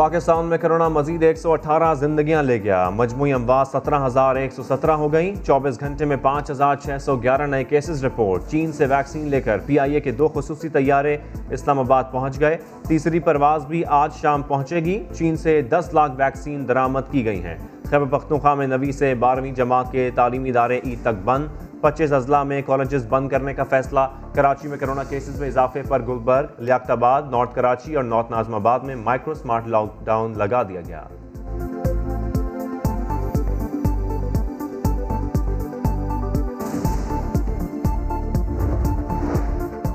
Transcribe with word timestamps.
پاکستان 0.00 0.46
میں 0.46 0.58
کرونا 0.58 0.88
مزید 0.88 1.22
ایک 1.22 1.38
سو 1.38 1.52
اٹھارہ 1.52 1.94
زندگیاں 1.94 2.42
لے 2.42 2.62
گیا۔ 2.62 2.90
مجموعی 2.90 3.32
اموات 3.32 3.68
سترہ 3.68 4.06
ہزار 4.06 4.36
ایک 4.36 4.52
سو 4.52 4.62
سترہ 4.62 4.90
ہو 4.90 5.12
گئیں۔ 5.12 5.34
چوبیس 5.44 5.80
گھنٹے 5.80 6.04
میں 6.04 6.16
پانچ 6.22 6.50
ہزار 6.50 6.76
چھ 6.76 6.96
سو 7.00 7.16
گیارہ 7.16 7.46
نئے 7.46 7.64
کیسز 7.64 8.04
رپورٹ 8.04 8.42
چین 8.50 8.72
سے 8.72 8.86
ویکسین 8.86 9.28
لے 9.28 9.40
کر 9.40 9.58
پی 9.66 9.78
آئی 9.78 9.94
اے 9.94 10.00
کے 10.00 10.10
دو 10.10 10.28
خصوصی 10.28 10.68
طیارے 10.68 11.16
اسلام 11.50 11.78
آباد 11.78 12.04
پہنچ 12.12 12.40
گئے۔ 12.40 12.56
تیسری 12.88 13.20
پرواز 13.20 13.66
بھی 13.66 13.84
آج 13.84 14.12
شام 14.12 14.42
پہنچے 14.42 14.80
گی۔ 14.80 15.04
چین 15.12 15.36
سے 15.36 15.62
دس 15.62 15.90
لاکھ 15.92 16.12
ویکسین 16.18 16.68
درآمد 16.68 17.10
کی 17.10 17.24
گئی 17.24 17.42
ہیں۔ 17.42 17.56
خیبر 17.84 18.18
پختونخوا 18.18 18.54
میں 18.54 18.66
نوی 18.66 18.92
سے 18.92 19.14
بارہویں 19.14 19.52
جماعت 19.52 19.92
کے 19.92 20.10
تعلیمی 20.14 20.48
ادارے 20.48 20.80
عید 20.84 21.00
تک 21.02 21.22
بند۔ 21.24 21.46
پچیس 21.80 22.12
اضلاع 22.12 22.42
میں 22.42 22.62
کالجز 22.66 23.06
بند 23.08 23.28
کرنے 23.28 23.54
کا 23.54 23.64
فیصلہ، 23.64 24.00
کراچی 24.34 24.68
میں 24.68 24.78
کرونا 24.78 25.02
کیسز 25.04 25.40
میں 25.40 25.48
اضافے 25.48 25.82
پر 25.88 26.02
گلبرگ، 26.02 26.46
لیاقت 26.58 26.90
آباد، 26.90 27.22
نارتھ 27.30 27.54
کراچی 27.54 27.94
اور 27.94 28.04
نارتھ 28.04 28.30
نازم 28.30 28.54
آباد 28.54 28.80
میں 28.80 28.96
مائکرو 28.96 29.34
سمارٹ 29.34 29.66
لاک 29.66 30.04
ڈاؤن 30.04 30.32
لگا 30.36 30.62
دیا 30.62 30.80
گیا۔ 30.86 31.04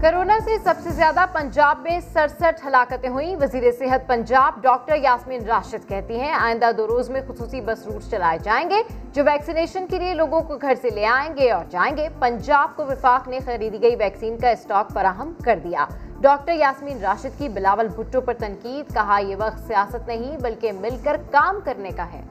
کرونا 0.06 0.38
سے 0.46 0.58
سب 0.64 0.74
سے 0.84 0.90
زیادہ 0.90 1.26
پنجاب 1.34 1.80
میں 1.80 2.00
سڑسٹھ 2.14 2.66
ہلاکتیں 2.68 3.10
ہوئیں۔ 3.10 3.36
وزیر 3.36 3.72
صحت 3.72 4.08
پنجاب 4.08 4.62
ڈاکٹر 4.62 4.96
یاسمین 4.96 5.46
راشد 5.46 5.88
کہتی 5.90 6.20
ہیں، 6.20 6.32
آئندہ 6.32 6.72
دو 6.78 6.88
روز 6.88 7.10
میں 7.10 7.22
خصوصی 7.28 7.62
بس 7.62 7.86
روٹ 7.86 8.12
چلائے 8.12 8.40
جائیں 8.44 8.70
گے، 8.70 8.82
جو 9.14 9.24
ویکسینیشن 9.26 9.88
کے 9.88 10.00
لیے 10.00 10.14
لوگوں 10.14 10.42
کو 10.42 10.58
گھر 10.58 10.74
سے 10.82 10.90
لے 10.90 11.06
آئیں 11.06 11.34
گے 11.38 11.52
اور 11.52 11.66
جائیں 11.70 11.98
گے۔ 11.98 12.08
پنجاب 12.20 12.76
کو 12.76 12.86
وفاق 12.86 13.28
نے 13.28 13.40
خریدی 13.46 13.82
گئی 13.82 13.96
ویکسین 13.96 14.38
کا 14.38 14.50
اسٹاک 14.50 14.92
فراہم 14.94 15.32
کر 15.46 15.60
دیا۔ 15.64 15.86
ڈاکٹر 16.22 16.52
یاسمین 16.52 17.00
راشد 17.02 17.38
کی 17.38 17.50
بلاول 17.50 17.88
بھٹو 17.88 18.22
پر 18.22 18.34
تنقید، 18.34 18.94
کہا 18.94 19.18
یہ 19.18 19.36
وقت 19.40 19.68
سیاست 19.68 20.08
نہیں، 20.08 20.38
بلکہ 20.38 20.72
مل 20.72 20.98
کر 21.04 21.18
کام 21.32 21.60
کرنے 21.64 21.90
کا 21.90 22.06
ہے۔ 22.14 22.22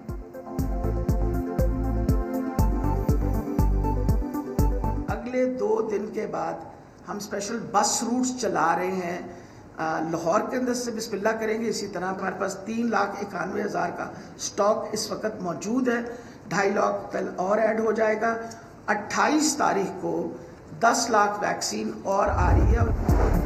اگلے 5.09 5.45
دو 5.45 5.89
دن 5.91 6.07
کے 6.15 6.27
بعد 6.27 6.74
ہم 7.09 7.17
اسپیشل 7.17 7.59
بس 7.73 8.03
روٹس 8.03 8.31
چلا 8.41 8.75
رہے 8.77 8.93
ہیں 8.93 9.19
لاہور 10.11 10.41
کے 10.51 10.57
اندر 10.57 10.75
سے 10.75 10.91
بسم 10.91 11.13
اللہ 11.13 11.37
کریں 11.41 11.61
گے، 11.61 11.69
اسی 11.69 11.87
طرح 11.87 12.13
ہمارے 12.13 12.35
پاس 12.41 12.57
تین 12.65 12.91
لاکھ 12.91 13.23
اکانوے 13.25 13.63
ہزار 13.63 13.91
کا 13.97 14.07
سٹاک 14.39 14.89
اس 14.93 15.11
وقت 15.11 15.41
موجود 15.43 15.89
ہے، 15.89 16.01
ڈھائی 16.49 16.71
لاکھ 16.71 17.13
کل 17.13 17.29
اور 17.37 17.59
ایڈ 17.59 17.81
ہو 17.81 17.93
جائے 17.93 18.21
گا۔ 18.21 18.35
اٹھائیس 18.87 19.55
تاریخ 19.57 19.91
کو 20.01 20.17
دس 20.81 21.07
لاکھ 21.11 21.43
ویکسین 21.43 21.91
اور 22.05 22.29
آ 22.29 22.51
رہی 22.51 22.77
ہے۔ 22.77 23.44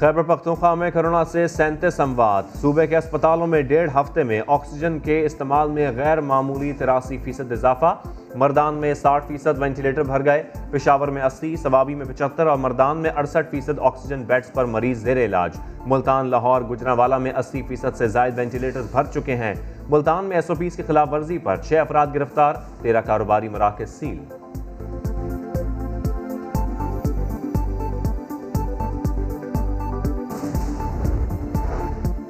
خیبر 0.00 0.22
پختونخوا 0.22 0.74
میں 0.74 0.90
کرونا 0.90 1.24
سے 1.24 1.48
سینتیس 1.48 2.00
اموات 2.00 2.44
صوبے 2.60 2.86
کے 2.86 2.96
اسپتالوں 2.96 3.46
میں 3.46 3.62
ڈیڑھ 3.62 3.90
ہفتے 3.96 4.22
میں 4.22 4.42
آکسیجن 4.46 4.98
کے 4.98 5.26
استعمال 5.26 5.70
میں 5.70 5.90
غیر 5.96 6.20
معمولی 6.20 6.72
تراسی 6.72 7.18
فیصد 7.18 7.52
اضافہ۔ 7.52 7.94
مردان 8.34 8.74
میں 8.74 8.94
ساٹھ 8.94 9.24
فیصد 9.26 9.58
وینٹیلیٹر 9.58 10.02
بھر 10.02 10.24
گئے۔ 10.24 10.42
پشاور 10.70 11.08
میں 11.08 11.22
اسی 11.22 11.56
سوابی 11.56 11.94
میں 11.94 12.06
پچہتر 12.06 12.46
اور 12.46 12.58
مردان 12.58 12.96
میں 12.96 13.10
اڑسٹھ 13.16 13.50
فیصد 13.50 13.78
آکسیجن 13.78 14.22
بیڈز 14.22 14.52
پر 14.52 14.64
مریض 14.64 14.98
زیر 14.98 15.24
علاج۔ 15.24 15.56
ملتان، 15.86 16.26
لاہور 16.26 16.62
گجراوالا 16.62 17.18
میں 17.18 17.32
اسی 17.32 17.62
فیصد 17.62 17.96
سے 17.96 18.08
زائد 18.08 18.38
وینٹیلیٹر 18.38 18.82
بھر 18.92 19.04
چکے 19.04 19.36
ہیں۔ 19.36 19.54
ملتان 19.88 20.24
میں 20.24 20.36
ایس 20.36 20.50
او 20.50 20.56
پیز 20.56 20.76
کی 20.76 20.82
خلاف 20.86 21.12
ورزی 21.12 21.38
پر 21.38 21.56
چھ 21.56 21.72
افراد 21.72 22.06
گرفتار، 22.14 22.54
تیرہ 22.82 23.00
کاروباری 23.00 23.48
مراکز 23.48 23.90
سیل۔ 23.90 24.39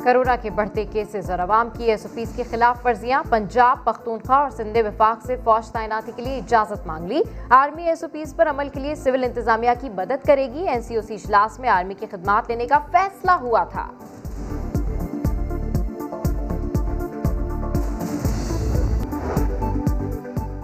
کرونا 0.05 0.37
کے 0.37 0.51
بڑھتے 0.51 0.84
کیسز 0.93 1.31
اور 1.31 1.39
عوام 1.39 1.69
کی 1.79 1.84
ایس 1.84 2.06
او 2.06 2.12
پیز 2.15 2.33
کی 2.37 2.43
خلاف 2.51 2.87
ورزیاں، 2.87 3.22
پنجاب، 3.31 3.84
پختونخوا 3.84 4.37
اور 4.37 4.50
سندھ 4.50 4.78
وفاق 4.78 5.27
سے 5.27 5.37
فوج 5.44 5.71
تعیناتی 5.71 6.12
کے 6.16 6.22
لیے 6.22 6.38
اجازت 6.38 6.87
مانگ 6.87 7.06
لی۔ 7.06 7.22
آرمی 7.50 7.84
ایس 7.84 8.03
او 8.03 8.09
پیز 8.12 8.37
پر 8.37 8.50
عمل 8.50 8.69
کے 8.69 8.81
لیے 8.81 8.94
سول 8.94 9.25
انتظامیہ 9.25 9.71
کی 9.81 9.89
مدد 9.89 10.27
کرے 10.27 10.49
گی۔ 10.55 10.69
این 10.69 10.83
سی 10.83 10.97
او 10.97 11.03
سی 11.03 11.15
اجلاس 11.15 11.59
میں 11.60 11.69
آرمی 11.69 11.94
کی 11.94 12.06
خدمات 12.10 12.50
لینے 12.50 12.66
کا 12.66 12.78
فیصلہ 12.93 13.31
ہوا 13.31 13.65
تھا۔ 13.65 13.89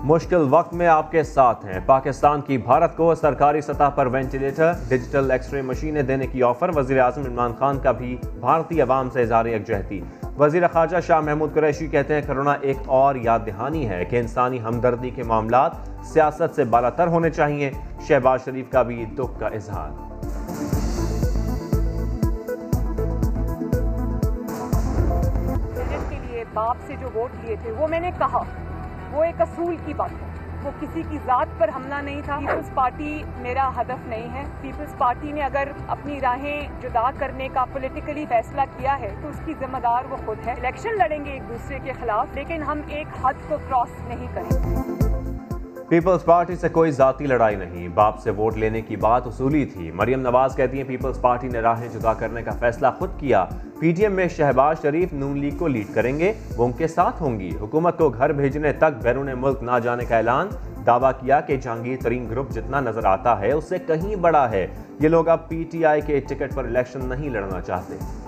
مشکل 0.08 0.46
وقت 0.50 0.74
میں 0.74 0.86
آپ 0.86 1.10
کے 1.10 1.22
ساتھ 1.22 1.66
ہیں۔ 1.66 1.80
پاکستان 1.86 2.40
کی 2.40 2.58
بھارت 2.58 2.96
کو 2.96 3.14
سرکاری 3.14 3.60
سطح 3.60 3.88
پر 3.94 4.06
وینٹیلیٹر، 4.06 4.72
ڈیجیٹل 4.88 5.30
ایکس 5.30 5.54
رے 5.54 5.62
مشینیں 5.62 6.02
دینے 6.02 6.26
کی 6.26 6.42
آفر 6.42 6.70
وزیر 6.76 7.00
اعظم 7.00 7.22
عمران 7.26 7.54
خان 7.58 7.78
کا 7.78 7.92
بھی 7.92 8.16
بھارتی 8.40 8.80
عوام 8.80 9.10
سے 9.10 9.22
اظہار 9.22 9.46
یکجہتی۔ 9.46 10.00
وزیر 10.38 10.68
خارجہ 10.68 10.96
شاہ 11.06 11.20
محمود 11.20 11.54
قریشی 11.54 11.86
کہتے 11.86 12.14
ہیں، 12.14 12.20
کرونا 12.26 12.52
ایک 12.60 12.76
اور 12.86 13.14
یاد 13.14 13.38
دہانی 13.46 13.88
ہے 13.88 14.04
کہ 14.04 14.16
انسانی 14.16 14.60
ہمدردی 14.60 15.10
کے 15.10 15.22
معاملات 15.22 15.72
سیاست 16.04 16.54
سے 16.54 16.64
بالا 16.64 16.90
تر 16.90 17.06
ہونے 17.06 17.30
چاہیے 17.30 17.70
شہباز 18.08 18.44
شریف 18.44 18.70
کا 18.70 18.82
بھی 18.82 19.04
دکھ 19.04 19.40
کا 19.40 19.46
اظہار۔ 19.46 19.90
باپ 26.54 26.76
سے 26.86 26.94
جو 27.00 27.08
ووٹ 27.14 27.44
لیے 27.44 27.56
تھے، 27.62 27.70
وہ 27.70 27.86
میں 27.86 28.00
نے 28.00 28.10
کہا۔ 28.18 28.42
وہ 29.16 29.24
ایک 29.24 29.40
اصول 29.40 29.76
کی 29.86 29.94
بات 29.94 30.12
ہے۔ 30.12 30.26
وہ 30.62 30.70
کسی 30.80 31.02
کی 31.10 31.18
ذات 31.18 31.46
پر 31.58 31.70
حملہ 31.76 31.94
نہیں 31.94 32.20
تھا۔ 32.24 32.38
پیپلز 32.38 32.70
پارٹی 32.74 33.22
میرا 33.36 33.70
ہدف 33.76 34.06
نہیں 34.06 34.34
ہے۔ 34.34 34.44
پیپلز 34.60 34.98
پارٹی 34.98 35.32
نے 35.32 35.42
اگر 35.42 35.68
اپنی 35.88 36.20
راہیں 36.20 36.68
جدا 36.80 37.10
کرنے 37.18 37.48
کا 37.52 37.64
پولیٹیکلی 37.72 38.26
فیصلہ 38.28 38.62
کیا 38.76 38.98
ہے، 39.00 39.14
تو 39.22 39.28
اس 39.28 39.40
کی 39.44 39.54
ذمہ 39.60 39.78
دار 39.82 40.04
وہ 40.10 40.16
خود 40.24 40.46
ہے۔ 40.46 40.52
الیکشن 40.52 40.98
لڑیں 40.98 41.24
گے 41.24 41.30
ایک 41.30 41.48
دوسرے 41.48 41.78
کے 41.84 41.92
خلاف، 42.00 42.26
لیکن 42.34 42.62
ہم 42.62 42.80
ایک 42.88 43.06
حد 43.24 43.34
کو 43.48 43.56
کراس 43.68 44.08
نہیں 44.08 44.26
کریں۔ 44.34 44.50
گے 44.50 45.15
پیپلز 45.88 46.24
پارٹی 46.24 46.56
سے 46.56 46.68
کوئی 46.68 46.90
ذاتی 46.90 47.26
لڑائی 47.26 47.56
نہیں۔ 47.56 47.88
باپ 47.88 48.18
سے 48.18 48.30
ووٹ 48.30 48.56
لینے 48.56 48.80
کی 48.80 48.96
بات 48.96 49.26
اصولی 49.26 49.64
تھی۔ 49.64 49.90
مریم 49.90 50.20
نواز 50.20 50.56
کہتی 50.56 50.76
ہیں 50.76 50.84
پیپلز 50.84 51.20
پارٹی 51.20 51.48
نے 51.48 51.60
راہیں 51.60 51.88
جدا 51.88 52.14
کرنے 52.14 52.42
کا 52.42 52.50
فیصلہ 52.50 52.86
خود 52.98 53.10
کیا۔ 53.18 53.44
پی 53.80 53.92
ٹی 53.92 54.02
ایم 54.02 54.12
میں 54.12 54.28
شہباز 54.28 54.76
شریف 54.82 55.12
نون 55.12 55.38
لیگ 55.38 55.56
کو 55.58 55.68
لیڈ 55.68 55.94
کریں 55.94 56.18
گے۔ 56.18 56.32
وہ 56.56 56.64
ان 56.64 56.72
کے 56.72 56.86
ساتھ 56.86 57.22
ہوں 57.22 57.40
گی۔ 57.40 57.50
حکومت 57.60 57.98
کو 57.98 58.08
گھر 58.08 58.32
بھیجنے 58.32 58.72
تک 58.72 59.02
بیرون 59.02 59.28
ملک 59.36 59.62
نہ 59.62 59.78
جانے 59.82 60.04
کا 60.04 60.16
اعلان۔ 60.16 60.48
دعویٰ 60.86 61.12
کیا 61.20 61.40
کہ 61.40 61.56
جہانگیر 61.56 61.96
ترین 62.02 62.30
گروپ 62.30 62.50
جتنا 62.50 62.80
نظر 62.80 63.04
آتا 63.04 63.40
ہے، 63.40 63.52
اس 63.52 63.64
سے 63.68 63.78
کہیں 63.78 64.16
بڑا 64.16 64.50
ہے۔ 64.50 64.66
یہ 65.00 65.08
لوگ 65.08 65.28
اب 65.28 65.48
پی 65.48 65.64
ٹی 65.70 65.84
آئی 65.84 66.00
کے 66.00 66.20
ٹکٹ 66.20 66.54
پر 66.54 66.64
الیکشن 66.64 67.00
نہیں 67.04 67.30
لڑنا 67.30 67.60
چاہتے۔ 67.60 68.25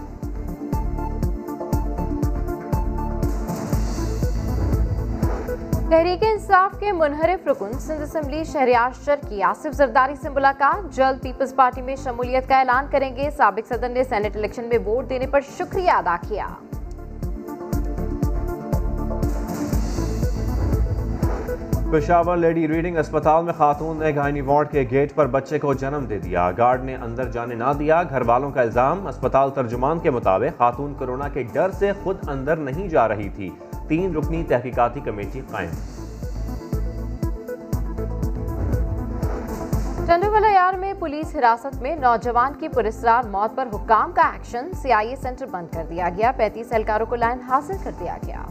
تحریک 5.91 6.23
انصاف 6.23 6.81
کے 6.81 6.93
منحرف 6.93 7.49
رکن 7.49 7.73
سندھ 7.73 8.03
اسمبلی 8.03 8.45
شہریار 8.45 8.91
شر 9.05 9.15
کی 9.29 9.43
آصف 9.43 9.73
زرداری 9.73 10.15
سے 10.15 10.29
ملاقات۔ 10.29 10.97
جلد 10.97 11.23
پیپلز 11.23 11.55
پارٹی 11.57 11.83
میں 11.83 11.97
شمولیت 11.97 12.49
کا 12.49 12.59
اعلان 12.59 12.87
کریں 12.91 13.17
گے۔ 13.17 13.31
سابق 13.31 13.69
صدر 13.69 13.89
نے 13.89 14.05
سینٹ 14.05 14.37
الیکشن 14.37 14.65
میں 14.65 14.79
ووٹ 14.87 15.11
دینے 15.11 15.27
پر 15.27 15.41
شکریہ 15.59 15.91
ادا 15.91 16.17
کیا۔ 16.29 16.47
پشاور 21.93 22.37
لیڈی 22.37 22.69
ریڈنگ 22.69 22.99
اسپتال 22.99 23.45
میں 23.45 23.53
خاتون 23.53 23.97
نے 23.97 24.15
گائنی 24.15 24.41
وارڈ 24.41 24.71
کے 24.71 24.85
گیٹ 24.91 25.15
پر 25.15 25.27
بچے 25.27 25.59
کو 25.59 25.75
جنم 25.75 26.05
دے 26.05 26.19
دیا۔ 26.19 26.51
گارڈ 26.59 26.85
نے 26.85 26.97
اندر 26.97 27.31
جانے 27.31 27.55
نہ 27.55 27.73
دیا۔ 27.79 28.03
گھر 28.03 28.23
والوں 28.27 28.51
کا 28.51 28.61
الزام۔ 28.61 29.07
اسپتال 29.07 29.51
ترجمان 29.51 29.99
کے 29.99 30.11
مطابق 30.11 30.59
خاتون 30.59 30.95
کرونا 30.99 31.29
کے 31.29 31.43
ڈر 31.43 31.71
سے 31.71 31.93
خود 32.03 32.29
اندر 32.29 32.57
نہیں 32.57 32.89
جا 32.89 33.09
رہی 33.09 33.29
تھی۔ 33.29 33.51
تین 33.89 34.15
رکنی 34.17 34.43
تحقیقاتی 34.49 35.01
کمیٹی 35.01 35.41
قائم۔ 35.51 35.71
ٹنڈو 40.07 40.31
میں 40.79 40.93
پولیس 40.99 41.35
حراست 41.37 41.83
میں 41.83 41.97
نوجوان 41.97 42.53
کی 42.59 42.69
پرسرار 42.69 43.29
موت 43.29 43.57
پر 43.57 43.69
حکام 43.75 44.13
کا 44.13 44.23
action 44.23 44.71
C 44.83 44.93
I 44.93 45.09
a 45.11 45.17
centre 45.17 45.47
بند 45.47 45.75
کر 45.75 45.85
دیا 45.91 46.09
گیا۔ 46.17 46.33
پینتیس 46.33 46.73
اہلکاروں 46.73 47.07
کو 47.07 47.17
لائن 47.17 47.41
حاصل 47.41 47.77
کر 47.85 47.91
دیا 48.01 48.17
گیا۔ 48.27 48.43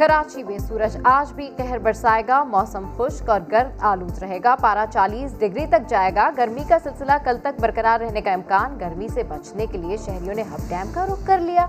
کراچی 0.00 0.42
میں 0.42 0.58
سورج 0.58 0.96
آج 1.04 1.32
بھی 1.32 1.50
قہر 1.56 1.78
برسائے 1.78 2.22
گا، 2.28 2.42
موسم 2.44 2.84
خشک 2.96 3.28
اور 3.30 3.40
گرد 3.52 3.82
آلود 3.82 4.18
رہے 4.18 4.38
گا۔ 4.44 4.54
پارا 4.60 4.84
چالیس 4.92 5.38
ڈگری 5.38 5.66
تک 5.66 5.88
جائے 5.88 6.14
گا۔ 6.14 6.30
گرمی 6.36 6.64
کا 6.68 6.78
سلسلہ 6.82 7.12
کل 7.24 7.38
تک 7.42 7.60
برقرار 7.60 8.00
رہنے 8.00 8.20
کا 8.20 8.32
امکان 8.32 8.78
گرمی 8.80 9.08
سے 9.08 9.22
بچنے 9.22 9.66
کے 9.66 9.78
لیے 9.78 9.96
شہریوں 9.96 10.34
نے 10.34 10.42
ہب 10.42 10.68
ڈیم 10.68 10.90
کا 10.94 11.06
رخ 11.06 11.26
کر 11.26 11.38
لیا۔ 11.38 11.66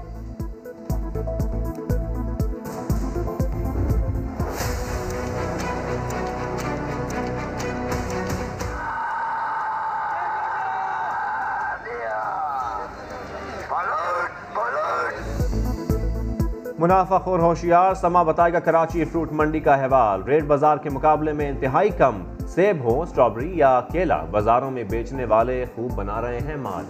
منافع 16.82 17.18
خور 17.24 17.40
ہوشیار 17.40 17.94
سما 17.94 18.22
بتائے 18.24 18.54
گا 18.54 18.60
کراچی 18.60 19.04
فروٹ 19.06 19.32
منڈی 19.32 19.60
کا 19.60 19.74
حوال۔ 19.82 20.24
ریٹ 20.24 20.44
بازار 20.44 20.78
کے 20.84 20.90
مقابلے 20.90 21.34
میں 21.34 21.50
انتہائی 21.50 21.90
کم۔ 21.98 22.22
سیب 22.54 22.84
ہو 22.84 23.06
سٹرابری 23.06 23.52
یا 23.58 23.70
کیلا۔ 23.92 24.18
بازاروں 24.32 24.72
میں 24.72 24.84
بیچنے 24.94 25.26
والے 25.34 25.66
خوب 25.76 25.94
بنا 25.96 26.22
رہے 26.22 26.40
ہیں 26.48 26.56
مال۔ 26.56 26.86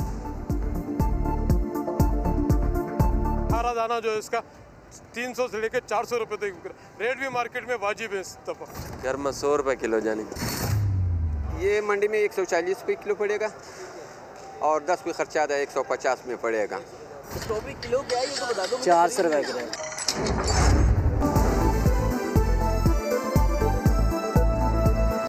ہارا 3.51 3.73
دانا 3.75 3.99
جو 3.99 4.11
اس 4.19 4.29
کا 4.29 4.39
تین 5.13 5.33
سو 5.33 5.47
سے 5.51 5.59
لے 5.61 5.69
کے 5.69 5.79
چار 5.85 6.03
سو 6.03 6.19
روپے 6.19 6.37
تک 6.37 6.67
ریٹ 7.01 7.17
بھی 7.17 7.29
مارکیٹ 7.33 7.67
میں 7.67 7.77
واجب 7.81 8.13
ہے 8.13 8.19
اس 8.19 8.37
دفعہ 8.47 8.65
گھر 9.03 9.15
میں 9.15 9.31
سو 9.41 9.57
روپے 9.57 9.75
کلو 9.75 9.99
جانے 9.99 10.23
کا 10.29 10.35
یہ 11.59 11.81
منڈی 11.87 12.07
میں 12.07 12.19
ایک 12.19 12.33
سو 12.33 12.43
چالیس 12.43 12.81
روپے 12.81 12.95
کلو 13.03 13.15
پڑے 13.15 13.39
گا 13.41 13.47
اور 14.59 14.81
دس 14.81 15.03
پہ 15.03 15.11
خرچہ 15.17 15.39
آدھا 15.39 15.55
ایک 15.55 15.71
سو 15.71 15.83
پچاس 15.83 16.27
میں 16.27 16.35
پڑے 16.41 16.67
گا۔ 16.71 16.79
کلو 17.39 18.01
کیا 18.09 18.19
ہے؟ 18.19 18.25
یہ 18.25 18.35
تو 18.39 18.45
بتا 18.45 18.65
دو 18.71 18.77
چار 18.83 19.09
سو 19.09 19.23
روپئے 19.23 19.41
کلو۔ 19.43 20.60